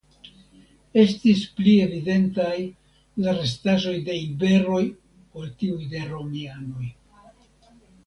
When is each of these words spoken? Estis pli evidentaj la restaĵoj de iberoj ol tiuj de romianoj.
Estis 1.01 1.43
pli 1.59 1.73
evidentaj 1.83 2.57
la 3.27 3.37
restaĵoj 3.41 3.95
de 4.11 4.19
iberoj 4.25 4.83
ol 4.89 5.55
tiuj 5.63 5.81
de 5.97 6.05
romianoj. 6.13 6.95